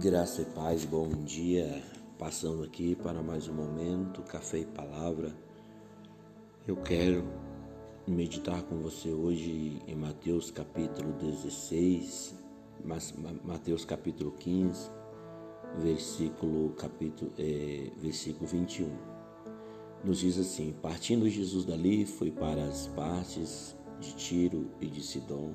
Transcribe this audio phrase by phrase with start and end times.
[0.00, 1.80] Graça e paz, bom dia.
[2.18, 5.32] Passando aqui para mais um momento, café e palavra.
[6.66, 7.24] Eu quero
[8.04, 12.34] meditar com você hoje em Mateus capítulo 16,
[13.44, 14.90] Mateus capítulo 15,
[15.78, 18.90] versículo capítulo é, versículo 21.
[20.02, 25.54] Nos diz assim: Partindo Jesus dali, foi para as partes de Tiro e de Sidom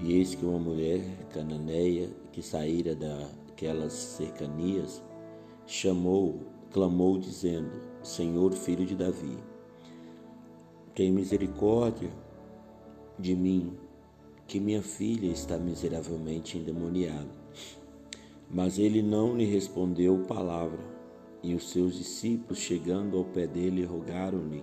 [0.00, 5.02] e eis que uma mulher cananeia que saíra daquelas cercanias
[5.66, 7.70] chamou, clamou, dizendo:
[8.02, 9.36] Senhor, filho de Davi,
[10.94, 12.10] tem misericórdia
[13.18, 13.76] de mim,
[14.46, 17.38] que minha filha está miseravelmente endemoniada.
[18.50, 20.82] Mas ele não lhe respondeu palavra,
[21.42, 24.62] e os seus discípulos, chegando ao pé dele, rogaram-lhe,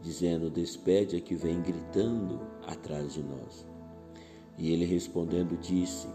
[0.00, 3.73] dizendo: Despede a que vem gritando atrás de nós.
[4.56, 6.08] E ele respondendo disse: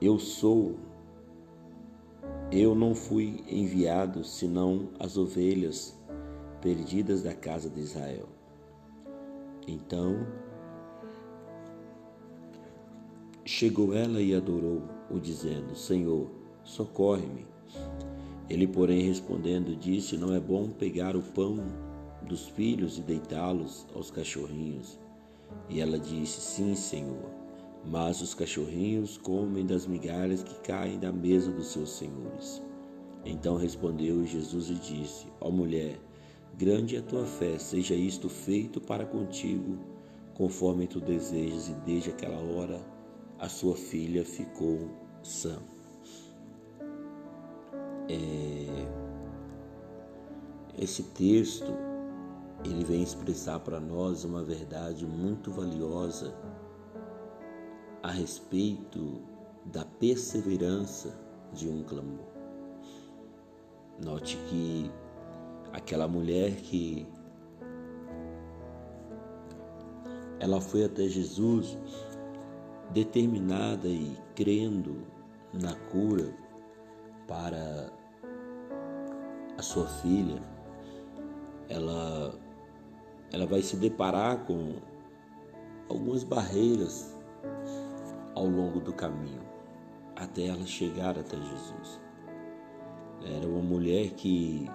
[0.00, 0.76] Eu sou.
[2.50, 5.98] Eu não fui enviado senão as ovelhas
[6.60, 8.28] perdidas da casa de Israel.
[9.66, 10.26] Então
[13.44, 16.30] chegou ela e adorou, o dizendo: Senhor,
[16.64, 17.46] socorre-me.
[18.48, 21.56] Ele, porém, respondendo, disse: Não é bom pegar o pão
[22.22, 24.98] dos filhos e deitá-los aos cachorrinhos.
[25.70, 27.43] E ela disse: Sim, Senhor
[27.86, 32.62] mas os cachorrinhos comem das migalhas que caem da mesa dos seus senhores.
[33.24, 35.98] Então respondeu Jesus e disse: Ó mulher,
[36.56, 39.78] grande é a tua fé, seja isto feito para contigo,
[40.34, 41.68] conforme tu desejas.
[41.68, 42.80] E desde aquela hora
[43.38, 44.88] a sua filha ficou
[45.22, 45.58] sã.
[48.08, 49.04] É...
[50.76, 51.72] Esse texto
[52.64, 56.34] ele vem expressar para nós uma verdade muito valiosa
[58.04, 59.22] a respeito
[59.64, 61.18] da perseverança
[61.54, 62.26] de um clamor.
[64.04, 64.92] Note que
[65.72, 67.08] aquela mulher que
[70.38, 71.78] ela foi até Jesus
[72.92, 75.06] determinada e crendo
[75.54, 76.30] na cura
[77.26, 77.90] para
[79.56, 80.42] a sua filha,
[81.70, 82.38] ela
[83.32, 84.74] ela vai se deparar com
[85.88, 87.14] algumas barreiras
[88.34, 89.42] ao longo do caminho,
[90.16, 92.00] até ela chegar até Jesus.
[93.24, 94.68] Era uma mulher que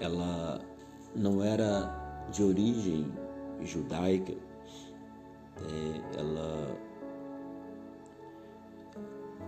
[0.00, 0.60] ela
[1.14, 3.12] não era de origem
[3.62, 6.78] judaica, é, ela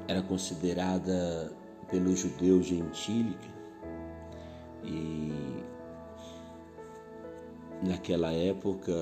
[0.08, 1.52] era considerada
[1.90, 3.48] pelos judeus gentílica
[4.84, 5.32] e
[7.82, 8.92] naquela época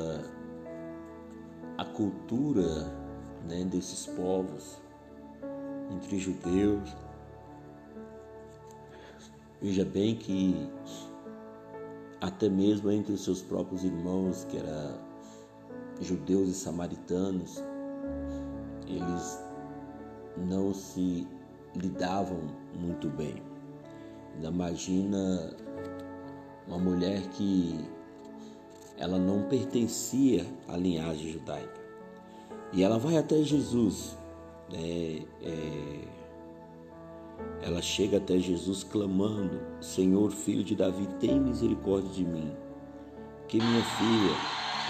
[1.81, 2.93] a cultura
[3.49, 4.79] né, desses povos,
[5.91, 6.95] entre judeus.
[9.63, 10.71] Veja bem que
[12.21, 15.01] até mesmo entre os seus próprios irmãos, que eram
[16.03, 17.65] judeus e samaritanos,
[18.87, 19.43] eles
[20.37, 21.27] não se
[21.75, 22.43] lidavam
[22.79, 23.43] muito bem.
[24.43, 25.57] Imagina
[26.69, 27.89] uma mulher que
[29.01, 31.81] ela não pertencia à linhagem judaica.
[32.71, 34.17] E ela vai até Jesus.
[34.71, 35.23] Né?
[35.43, 36.01] É,
[37.63, 42.53] ela chega até Jesus clamando: Senhor, filho de Davi, tem misericórdia de mim,
[43.49, 44.37] que minha filha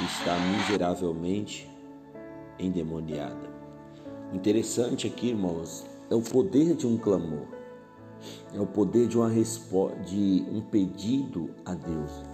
[0.04, 1.70] está miseravelmente
[2.58, 3.48] endemoniada.
[4.32, 7.46] Interessante aqui, irmãos, é o poder de um clamor,
[8.52, 12.29] é o poder de uma resposta, de um pedido a Deus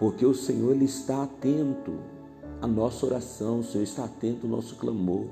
[0.00, 1.92] porque o Senhor ele está atento
[2.62, 5.26] à nossa oração, o Senhor está atento ao nosso clamor.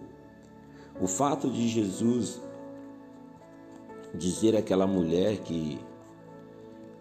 [1.01, 2.39] O fato de Jesus
[4.15, 5.79] dizer àquela mulher que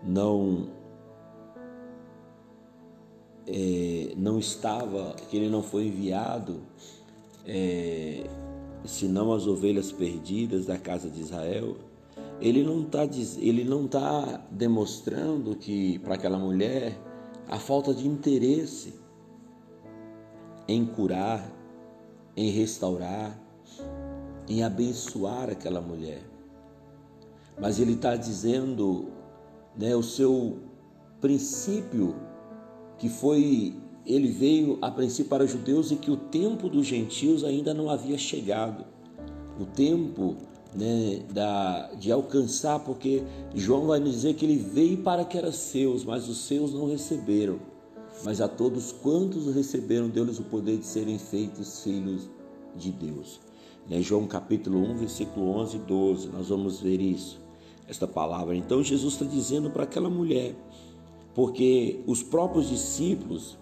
[0.02, 0.70] não
[3.46, 6.62] é, não estava, que ele não foi enviado,
[7.46, 8.30] é,
[8.86, 11.76] senão as ovelhas perdidas da casa de Israel,
[12.40, 13.06] ele não está
[13.90, 16.98] tá demonstrando que para aquela mulher
[17.48, 18.94] a falta de interesse
[20.68, 21.50] em curar,
[22.36, 23.40] em restaurar,
[24.48, 26.22] em abençoar aquela mulher.
[27.60, 29.08] Mas ele está dizendo
[29.78, 30.60] né, o seu
[31.22, 32.16] princípio,
[32.98, 37.44] que foi, ele veio a princípio para os judeus e que o tempo dos gentios
[37.44, 38.86] ainda não havia chegado.
[39.60, 40.36] O tempo
[40.76, 43.24] né, da, de alcançar, porque
[43.56, 46.90] João vai nos dizer que ele veio para que era seus, mas os seus não
[46.90, 47.60] receberam.
[48.24, 52.30] Mas a todos quantos receberam, deu-lhes o poder de serem feitos filhos
[52.76, 53.40] de Deus.
[53.90, 54.02] Né?
[54.02, 57.40] João capítulo 1, versículo 11 e 12, nós vamos ver isso,
[57.88, 58.56] esta palavra.
[58.56, 60.56] Então Jesus está dizendo para aquela mulher,
[61.34, 63.58] porque os próprios discípulos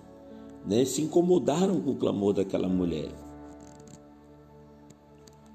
[0.66, 3.10] né, se incomodaram com o clamor daquela mulher.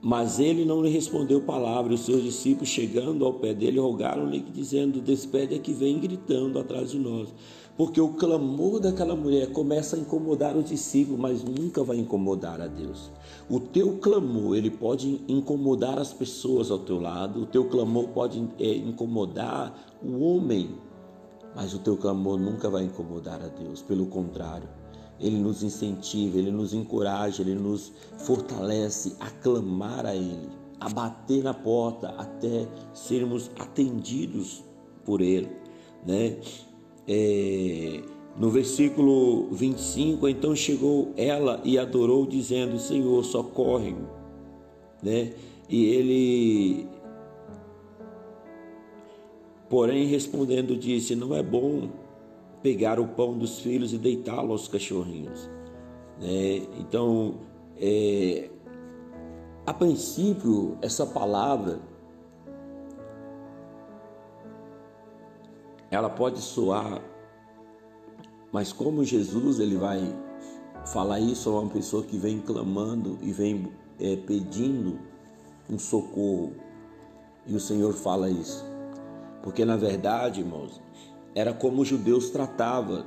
[0.02, 4.98] Mas ele não lhe respondeu palavra, os seus discípulos, chegando ao pé dele, rogaram-lhe, dizendo:
[4.98, 7.34] Despede que vem gritando atrás de nós.
[7.76, 12.66] Porque o clamor daquela mulher começa a incomodar os discípulos, mas nunca vai incomodar a
[12.66, 13.10] Deus.
[13.48, 18.42] O teu clamor, ele pode incomodar as pessoas ao teu lado, o teu clamor pode
[18.58, 20.70] é, incomodar o homem,
[21.54, 24.68] mas o teu clamor nunca vai incomodar a Deus, pelo contrário
[25.20, 30.48] ele nos incentiva, Ele nos encoraja, Ele nos fortalece a clamar a Ele,
[30.80, 34.64] a bater na porta até sermos atendidos
[35.04, 35.50] por Ele,
[36.06, 36.38] né?
[37.06, 38.02] É,
[38.38, 44.06] no versículo 25, então chegou ela e adorou, dizendo: Senhor, socorre-me,
[45.02, 45.32] né?
[45.68, 46.88] E ele,
[49.68, 51.90] porém, respondendo, disse: Não é bom
[52.62, 55.48] pegar o pão dos filhos e deitá-lo aos cachorrinhos.
[56.20, 57.40] É, então,
[57.78, 58.50] é,
[59.66, 61.80] a princípio, essa palavra
[65.90, 67.02] ela pode soar,
[68.52, 70.00] mas como Jesus ele vai
[70.86, 74.98] falar isso a uma pessoa que vem clamando e vem é, pedindo
[75.68, 76.54] um socorro,
[77.46, 78.64] e o Senhor fala isso,
[79.42, 80.80] porque na verdade, irmãos,
[81.34, 83.04] era como os judeus tratavam,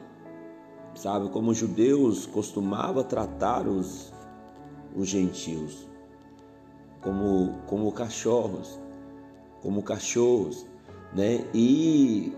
[0.96, 1.30] sabe?
[1.30, 4.14] Como os judeus costumavam tratar os,
[4.96, 5.88] os gentios,
[7.02, 8.80] como, como cachorros,
[9.62, 10.66] como cachorros,
[11.14, 11.46] né?
[11.54, 12.34] E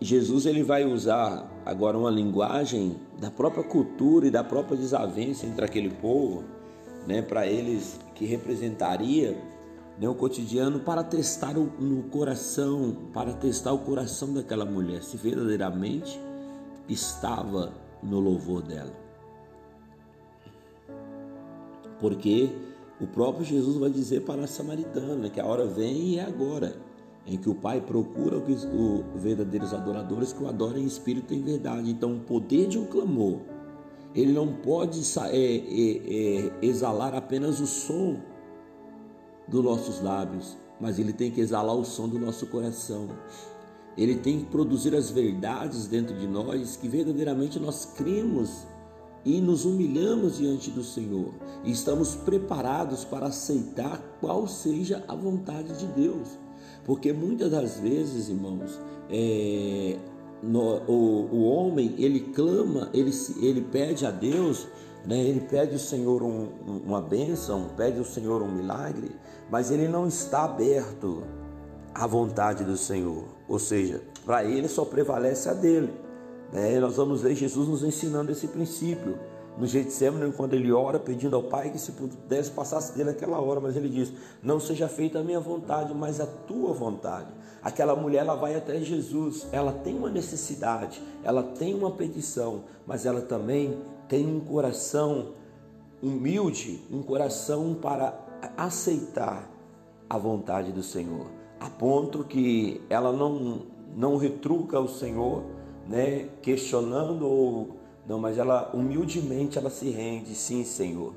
[0.00, 5.64] Jesus ele vai usar agora uma linguagem da própria cultura e da própria desavença entre
[5.64, 6.44] aquele povo,
[7.06, 7.22] né?
[7.22, 9.36] Para eles que representaria
[10.00, 15.18] né, o cotidiano para testar o, no coração, para testar o coração daquela mulher, se
[15.18, 16.18] verdadeiramente
[16.88, 18.92] estava no louvor dela.
[22.00, 22.48] Porque
[22.98, 26.76] o próprio Jesus vai dizer para a samaritana que a hora vem e é agora,
[27.26, 31.42] em que o Pai procura os verdadeiros adoradores que o adorem em espírito e em
[31.42, 31.90] verdade.
[31.90, 33.40] Então, o poder de um clamor,
[34.14, 34.98] ele não pode
[35.28, 38.16] é, é, é, exalar apenas o som
[39.50, 43.08] dos nossos lábios, mas ele tem que exalar o som do nosso coração.
[43.96, 48.66] Ele tem que produzir as verdades dentro de nós que verdadeiramente nós cremos
[49.24, 55.78] e nos humilhamos diante do Senhor e estamos preparados para aceitar qual seja a vontade
[55.78, 56.28] de Deus.
[56.84, 58.80] Porque muitas das vezes, irmãos,
[59.10, 59.98] é,
[60.42, 63.10] no, o, o homem ele clama, ele,
[63.42, 64.66] ele pede a Deus?
[65.08, 66.48] Ele pede ao Senhor um,
[66.84, 69.10] uma bênção, pede ao Senhor um milagre,
[69.50, 71.22] mas ele não está aberto
[71.94, 73.24] à vontade do Senhor.
[73.48, 75.92] Ou seja, para ele só prevalece a dele.
[76.52, 76.78] Né?
[76.78, 79.18] Nós vamos ver Jesus nos ensinando esse princípio.
[79.58, 83.60] No Getsemane, quando ele ora pedindo ao Pai que se pudesse passasse dele aquela hora,
[83.60, 84.12] mas ele diz:
[84.42, 87.28] Não seja feita a minha vontade, mas a tua vontade.
[87.62, 93.04] Aquela mulher ela vai até Jesus, ela tem uma necessidade, ela tem uma petição, mas
[93.04, 95.32] ela também tem um coração
[96.02, 98.18] humilde, um coração para
[98.56, 99.50] aceitar
[100.08, 101.26] a vontade do Senhor,
[101.60, 105.42] a ponto que ela não não retruca o Senhor,
[105.88, 111.14] né, questionando ou não, mas ela humildemente ela se rende, sim, Senhor.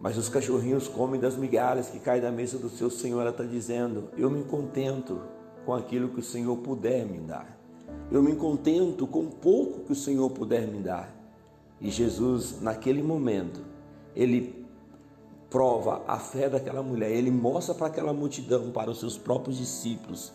[0.00, 3.20] Mas os cachorrinhos comem das migalhas que caem da mesa do seu Senhor.
[3.20, 5.20] Ela está dizendo: Eu me contento
[5.66, 7.58] com aquilo que o Senhor puder me dar.
[8.10, 11.14] Eu me contento com o pouco que o Senhor puder me dar.
[11.80, 13.60] E Jesus, naquele momento,
[14.14, 14.66] ele
[15.50, 20.32] prova a fé daquela mulher, ele mostra para aquela multidão, para os seus próprios discípulos,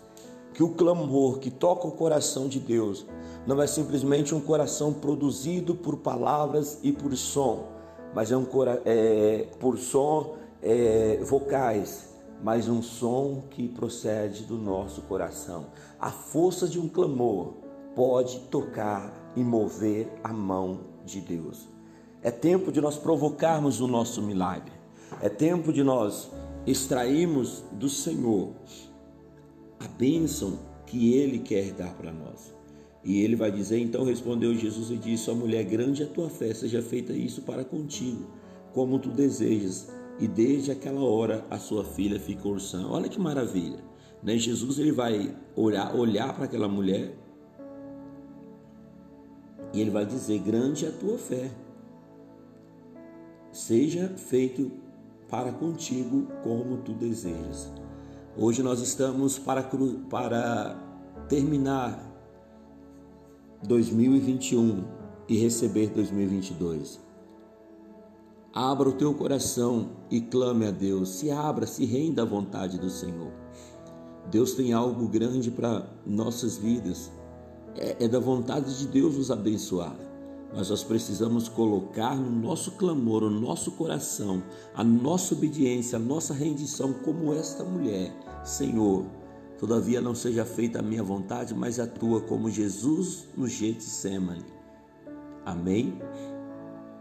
[0.53, 3.05] que o clamor que toca o coração de Deus
[3.45, 7.67] não é simplesmente um coração produzido por palavras e por som,
[8.13, 8.47] mas é um
[8.85, 12.09] é, por som é, vocais,
[12.41, 15.67] mas um som que procede do nosso coração.
[15.99, 17.53] A força de um clamor
[17.95, 21.67] pode tocar e mover a mão de Deus.
[22.21, 24.71] É tempo de nós provocarmos o nosso milagre.
[25.21, 26.31] É tempo de nós
[26.65, 28.53] extrairmos do Senhor
[29.79, 32.52] a bênção que Ele quer dar para nós.
[33.03, 36.29] E ele vai dizer: Então respondeu Jesus e disse: Ó mulher, grande é a tua
[36.29, 38.27] fé, seja feita isso para contigo,
[38.73, 39.91] como tu desejas.
[40.19, 42.87] E desde aquela hora a sua filha ficou sã.
[42.87, 43.79] Olha que maravilha.
[44.21, 44.37] Né?
[44.37, 47.13] Jesus ele vai olhar, olhar para aquela mulher
[49.73, 51.51] e ele vai dizer: Grande é a tua fé.
[53.51, 54.71] Seja feito
[55.29, 57.71] para contigo como tu desejas.
[58.37, 59.63] Hoje nós estamos para,
[60.09, 60.75] para
[61.27, 62.12] terminar
[63.63, 64.83] 2021
[65.27, 66.99] e receber 2022.
[68.53, 71.09] Abra o teu coração e clame a Deus.
[71.09, 73.31] Se abra, se renda à vontade do Senhor.
[74.29, 77.11] Deus tem algo grande para nossas vidas.
[77.75, 79.95] É, é da vontade de Deus nos abençoar
[80.55, 84.43] mas nós precisamos colocar no nosso clamor, o nosso coração,
[84.75, 89.05] a nossa obediência, a nossa rendição, como esta mulher: Senhor,
[89.63, 94.43] todavia não seja feita a minha vontade, mas a tua, como Jesus no Getsemane.
[95.45, 96.01] Amém?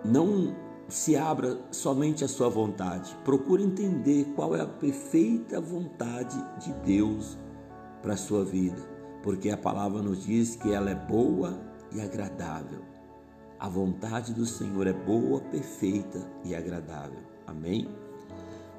[0.04, 0.54] Não
[0.88, 7.37] se abra somente a sua vontade, procure entender qual é a perfeita vontade de Deus
[8.00, 8.81] para a sua vida,
[9.25, 11.61] porque a palavra nos diz que ela é boa
[11.92, 12.83] e agradável.
[13.59, 17.19] A vontade do Senhor é boa, perfeita e agradável.
[17.45, 17.88] Amém?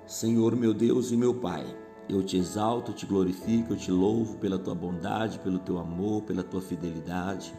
[0.07, 1.65] Senhor, meu Deus e meu Pai,
[2.09, 6.43] eu te exalto, te glorifico, eu te louvo pela tua bondade, pelo teu amor, pela
[6.43, 7.53] tua fidelidade.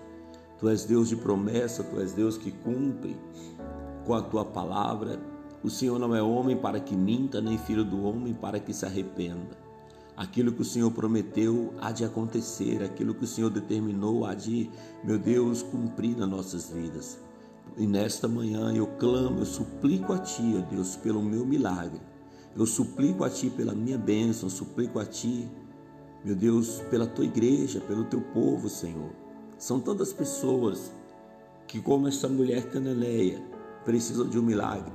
[0.59, 3.17] Tu és Deus de promessa, tu és Deus que cumpre
[4.05, 5.19] com a tua palavra.
[5.63, 8.85] O Senhor não é homem para que minta, nem filho do homem para que se
[8.85, 9.57] arrependa.
[10.17, 14.71] Aquilo que o Senhor prometeu há de acontecer, aquilo que o Senhor determinou há de,
[15.03, 17.19] meu Deus, cumprir nas nossas vidas.
[17.77, 22.01] E nesta manhã eu clamo, eu suplico a Ti, ó Deus, pelo meu milagre.
[22.57, 25.49] Eu suplico a Ti pela minha bênção, suplico a Ti,
[26.25, 29.11] meu Deus, pela Tua igreja, pelo Teu povo, Senhor.
[29.59, 30.93] São tantas pessoas
[31.67, 33.43] que, como essa mulher cananeia,
[33.85, 34.93] precisam de um milagre,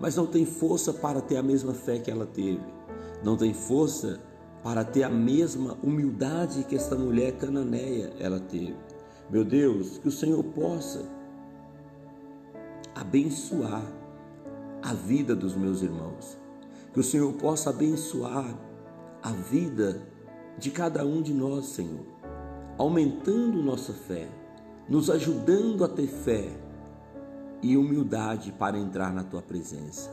[0.00, 2.64] mas não tem força para ter a mesma fé que ela teve.
[3.24, 4.20] Não tem força
[4.62, 8.76] para ter a mesma humildade que esta mulher cananeia ela teve.
[9.28, 11.04] Meu Deus, que o Senhor possa
[12.94, 13.84] abençoar
[14.82, 16.41] a vida dos meus irmãos.
[16.92, 18.54] Que o Senhor possa abençoar
[19.22, 20.06] a vida
[20.58, 22.04] de cada um de nós, Senhor,
[22.76, 24.28] aumentando nossa fé,
[24.88, 26.48] nos ajudando a ter fé
[27.62, 30.10] e humildade para entrar na tua presença.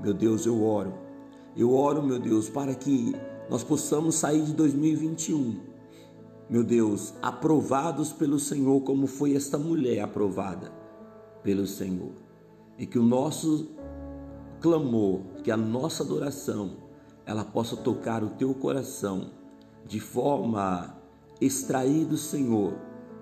[0.00, 0.92] Meu Deus, eu oro.
[1.56, 3.14] Eu oro, meu Deus, para que
[3.50, 5.60] nós possamos sair de 2021,
[6.48, 10.72] meu Deus, aprovados pelo Senhor, como foi esta mulher aprovada
[11.42, 12.12] pelo Senhor.
[12.78, 13.70] E que o nosso
[14.62, 16.76] clamor, que a nossa adoração,
[17.26, 19.30] ela possa tocar o teu coração
[19.86, 20.96] de forma
[21.40, 22.74] extrair do Senhor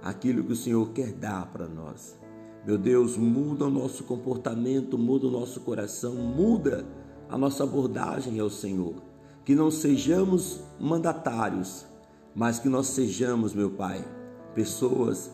[0.03, 2.19] aquilo que o Senhor quer dar para nós.
[2.67, 6.87] Meu Deus, muda o nosso comportamento, muda o nosso coração, muda
[7.29, 9.11] a nossa abordagem ao Senhor
[9.45, 11.87] que não sejamos mandatários,
[12.35, 14.05] mas que nós sejamos, meu Pai,
[14.55, 15.31] pessoas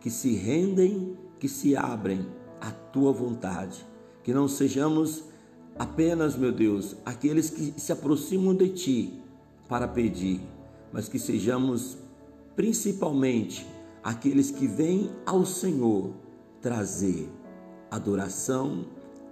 [0.00, 2.26] que se rendem, que se abrem
[2.60, 3.86] à tua vontade,
[4.24, 5.24] que não sejamos
[5.80, 9.22] apenas, meu Deus, aqueles que se aproximam de ti
[9.66, 10.38] para pedir,
[10.92, 11.96] mas que sejamos
[12.54, 13.66] principalmente
[14.04, 16.12] aqueles que vêm ao Senhor
[16.60, 17.30] trazer
[17.90, 18.84] adoração,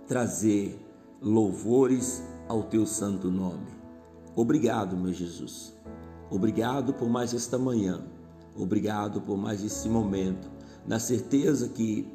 [0.07, 0.83] trazer
[1.21, 3.67] louvores ao teu santo nome.
[4.35, 5.75] Obrigado, meu Jesus.
[6.31, 8.03] Obrigado por mais esta manhã.
[8.57, 10.51] Obrigado por mais esse momento.
[10.87, 12.09] Na certeza que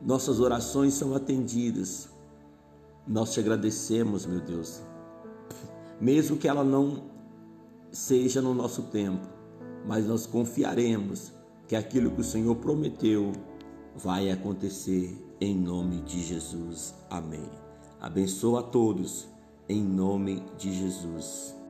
[0.00, 2.11] nossas orações são atendidas.
[3.06, 4.82] Nós te agradecemos, meu Deus.
[6.00, 7.04] Mesmo que ela não
[7.90, 9.26] seja no nosso tempo,
[9.86, 11.32] mas nós confiaremos
[11.66, 13.32] que aquilo que o Senhor prometeu
[13.96, 16.94] vai acontecer em nome de Jesus.
[17.10, 17.48] Amém.
[18.00, 19.28] Abençoa a todos
[19.68, 21.61] em nome de Jesus.